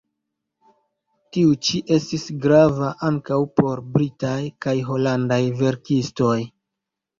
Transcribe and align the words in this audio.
Tiu 1.35 1.51
ĉi 1.67 1.81
estis 1.97 2.25
grava 2.47 2.89
ankaŭ 3.11 3.39
por 3.61 3.85
britaj 3.99 4.35
kaj 4.67 4.77
holandaj 4.91 5.41
verkistoj. 5.63 6.35